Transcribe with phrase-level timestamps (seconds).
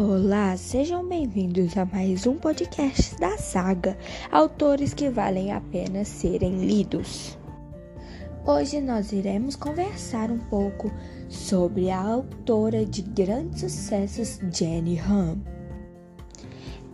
[0.00, 3.98] Olá, sejam bem-vindos a mais um podcast da saga
[4.30, 7.36] Autores que valem a pena serem lidos.
[8.46, 10.88] Hoje nós iremos conversar um pouco
[11.28, 15.36] sobre a autora de grandes sucessos Jenny Han.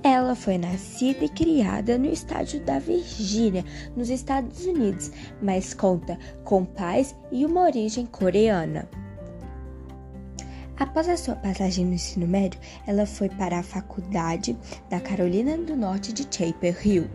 [0.03, 5.13] Ela foi nascida e criada no estado da Virgínia, nos Estados Unidos,
[5.43, 8.89] mas conta com pais e uma origem coreana.
[10.85, 14.55] Após a sua passagem no ensino médio, ela foi para a Faculdade
[14.91, 17.11] da Carolina do Norte de Chapel Hill.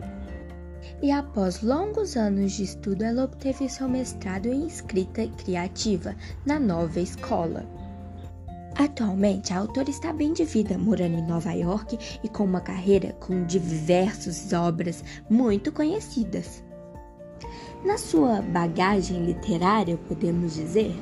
[1.00, 6.98] E após longos anos de estudo, ela obteve seu mestrado em escrita criativa na nova
[6.98, 7.64] escola.
[8.74, 13.12] Atualmente, a autora está bem de vida, morando em Nova York e com uma carreira
[13.20, 16.64] com diversas obras muito conhecidas.
[17.84, 20.94] Na sua bagagem literária, podemos dizer,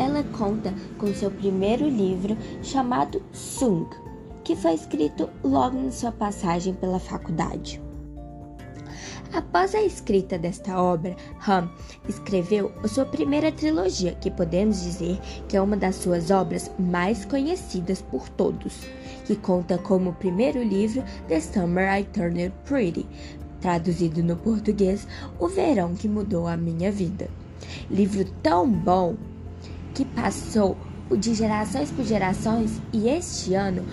[0.00, 3.86] ela conta com seu primeiro livro chamado Sung,
[4.42, 7.80] que foi escrito logo em sua passagem pela faculdade.
[9.32, 11.14] Após a escrita desta obra,
[11.46, 11.70] Ham
[12.08, 18.00] escreveu sua primeira trilogia, que podemos dizer que é uma das suas obras mais conhecidas
[18.00, 18.80] por todos,
[19.26, 23.06] que conta como primeiro livro The Summer I Turned Pretty,
[23.60, 25.06] traduzido no português
[25.38, 27.28] O Verão que Mudou a Minha Vida.
[27.90, 29.14] Livro tão bom
[29.94, 30.76] que passou
[31.16, 33.84] de gerações por gerações e este ano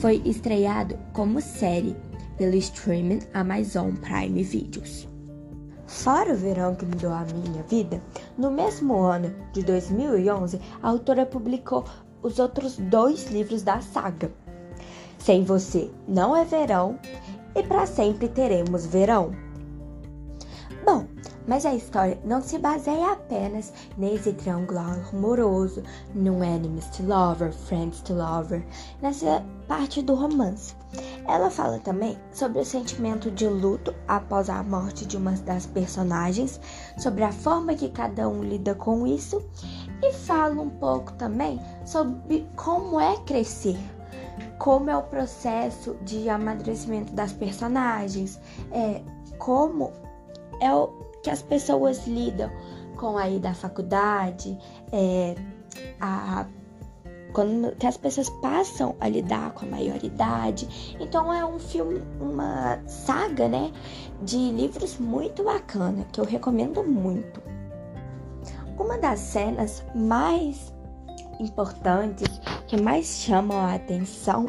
[0.00, 1.96] foi estreado como série
[2.36, 5.08] pelo streaming Amazon Prime Videos.
[5.86, 8.02] Fora o verão que mudou a minha vida,
[8.36, 11.84] no mesmo ano de 2011, a autora publicou
[12.22, 14.30] os outros dois livros da saga.
[15.18, 16.98] Sem você não é verão
[17.54, 19.32] e para sempre teremos verão.
[20.84, 21.06] Bom,
[21.46, 25.82] mas a história não se baseia apenas nesse triângulo amoroso,
[26.14, 28.64] no enemies to lover, friends to lover,
[29.00, 30.74] nessa parte do romance.
[31.26, 36.60] Ela fala também sobre o sentimento de luto após a morte de uma das personagens,
[36.98, 39.44] sobre a forma que cada um lida com isso
[40.02, 43.78] e fala um pouco também sobre como é crescer,
[44.58, 48.40] como é o processo de amadurecimento das personagens,
[48.70, 49.02] é,
[49.38, 49.92] como
[50.60, 50.88] é o
[51.22, 52.50] que as pessoas lidam
[52.96, 54.56] com a ida à faculdade,
[54.92, 55.34] é,
[56.00, 56.46] a,
[57.32, 60.96] quando que as pessoas passam a lidar com a maioridade.
[60.98, 63.72] Então é um filme, uma saga, né,
[64.22, 67.42] de livros muito bacana que eu recomendo muito.
[68.78, 70.72] Uma das cenas mais
[71.38, 74.46] importantes que mais chamam a atenção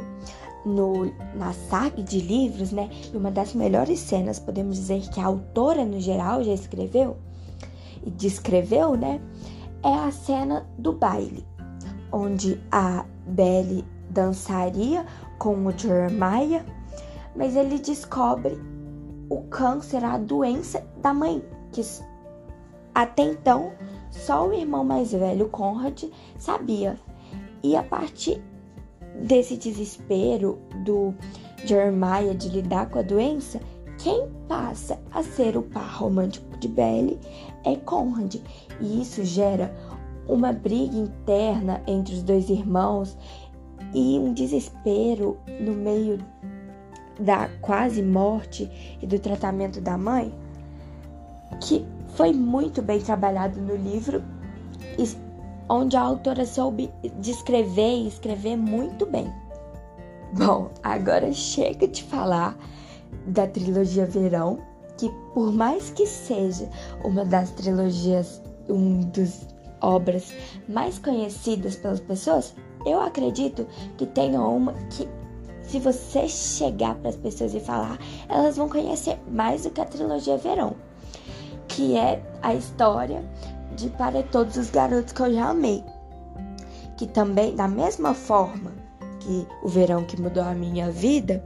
[0.68, 2.90] no, na saga de livros, né?
[3.14, 7.18] E uma das melhores cenas, podemos dizer que a autora no geral já escreveu
[8.06, 9.22] e descreveu, né?
[9.84, 11.46] É a cena do baile,
[12.12, 15.06] onde a Belle dançaria
[15.38, 16.66] com o Jeremiah,
[17.36, 18.60] mas ele descobre
[19.30, 21.82] o câncer, a doença da mãe, que
[22.96, 23.74] até então
[24.10, 26.06] só o irmão mais velho, Conrad,
[26.40, 26.98] sabia.
[27.62, 28.42] E a partir
[29.22, 31.14] desse desespero do
[31.66, 33.60] Jeremiah de lidar com a doença,
[33.98, 37.20] quem passa a ser o par romântico de Belle
[37.66, 38.36] é Conrad,
[38.80, 39.76] e isso gera
[40.28, 43.18] uma briga interna entre os dois irmãos
[43.94, 46.20] e um desespero no meio
[47.20, 48.70] da quase morte
[49.02, 50.34] e do tratamento da mãe,
[51.62, 54.24] que foi muito bem trabalhado no livro
[55.70, 59.32] onde a autora soube descrever e escrever muito bem.
[60.34, 62.58] Bom, agora chega de falar
[63.28, 64.60] da trilogia Verão,
[64.98, 66.70] que por mais que seja
[67.04, 69.48] uma das trilogias, um dos
[69.82, 70.34] obras
[70.68, 72.54] mais conhecidas pelas pessoas,
[72.86, 73.66] eu acredito
[73.98, 75.08] que tenha uma que
[75.62, 78.00] se você chegar para as pessoas e falar,
[78.30, 80.76] elas vão conhecer mais do que a trilogia Verão,
[81.68, 83.22] que é a história
[83.78, 85.84] de Para Todos os Garotos que eu já amei.
[86.98, 88.72] Que também, da mesma forma
[89.20, 91.46] que o verão que mudou a minha vida,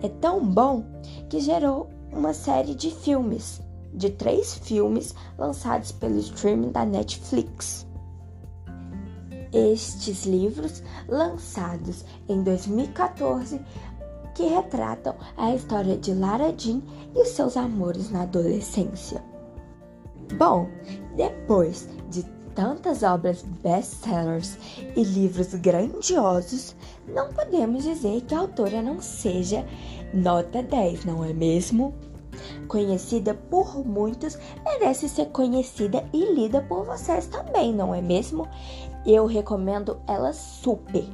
[0.00, 0.84] é tão bom
[1.28, 3.60] que gerou uma série de filmes,
[3.92, 7.84] de três filmes lançados pelo streaming da Netflix.
[9.52, 13.60] Estes livros, lançados em 2014,
[14.36, 16.80] que retratam a história de Lara Jean
[17.14, 19.31] e seus amores na adolescência.
[20.38, 20.68] Bom,
[21.16, 22.22] depois de
[22.54, 24.58] tantas obras best-sellers
[24.96, 26.74] e livros grandiosos,
[27.08, 29.64] não podemos dizer que a autora não seja
[30.12, 31.94] nota 10, não é mesmo?
[32.66, 38.48] Conhecida por muitos, merece ser conhecida e lida por vocês também, não é mesmo?
[39.04, 41.04] Eu recomendo ela super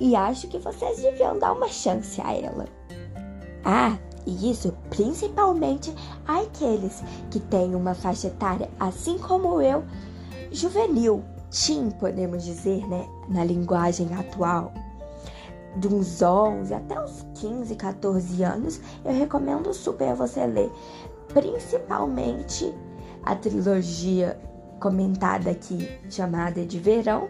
[0.00, 2.66] e acho que vocês deviam dar uma chance a ela.
[3.64, 5.94] Ah, e isso principalmente
[6.26, 9.84] aqueles que têm uma faixa etária, assim como eu,
[10.50, 14.72] juvenil, teen, podemos dizer, né, na linguagem atual.
[15.76, 20.70] De uns 11 até uns 15, 14 anos, eu recomendo super você ler,
[21.28, 22.72] principalmente
[23.24, 24.38] a trilogia
[24.78, 27.28] comentada aqui, chamada de Verão,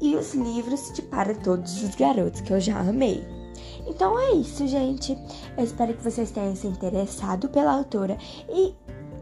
[0.00, 3.43] e os livros de Para Todos os Garotos, que eu já amei.
[3.86, 5.16] Então é isso, gente.
[5.56, 8.74] Eu espero que vocês tenham se interessado pela autora e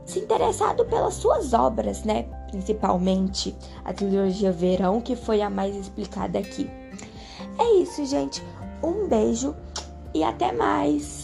[0.04, 2.24] se interessado pelas suas obras, né?
[2.50, 3.54] Principalmente
[3.84, 6.68] a trilogia Verão, que foi a mais explicada aqui.
[7.58, 8.42] É isso, gente.
[8.82, 9.54] Um beijo
[10.14, 11.21] e até mais!